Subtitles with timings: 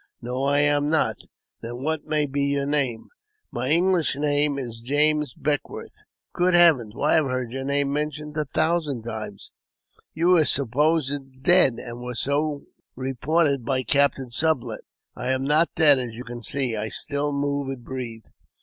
[0.23, 1.17] "No, I am not.""
[1.61, 3.09] Then what may be your name?""
[3.51, 5.91] My name in English is James Beckwourth.""
[6.33, 6.95] Good heavens!
[6.95, 9.51] why I have heard your name mentioned a thousand times.
[10.15, 12.63] You were supposed dead, and were so
[12.95, 17.31] re ported by Captain Sublet." *' I am not dead, as you see; I still
[17.31, 18.25] move and breathe."